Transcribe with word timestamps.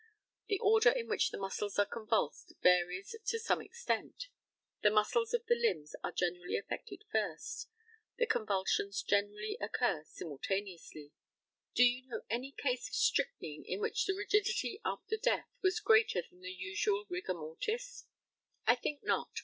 The 0.47 0.57
order 0.57 0.89
in 0.89 1.07
which 1.07 1.29
the 1.29 1.37
muscles 1.37 1.77
are 1.77 1.85
convulsed 1.85 2.55
varies 2.63 3.15
to 3.23 3.37
some 3.37 3.61
extent. 3.61 4.29
The 4.81 4.89
muscles 4.89 5.31
of 5.31 5.45
the 5.45 5.53
limbs 5.53 5.93
are 6.03 6.11
generally 6.11 6.57
affected 6.57 7.03
first. 7.11 7.69
The 8.17 8.25
convulsions 8.25 9.03
generally 9.03 9.59
occur 9.61 10.03
simultaneously. 10.07 11.11
Do 11.75 11.83
you 11.83 12.07
know 12.07 12.21
any 12.31 12.51
case 12.51 12.87
of 12.89 12.95
strychnine 12.95 13.63
in 13.63 13.79
which 13.79 14.07
the 14.07 14.15
rigidity 14.15 14.81
after 14.83 15.17
death 15.17 15.51
was 15.61 15.79
greater 15.79 16.23
than 16.27 16.41
the 16.41 16.49
usual 16.51 17.05
rigor 17.07 17.35
mortis? 17.35 18.07
I 18.65 18.73
think 18.73 19.03
not. 19.03 19.29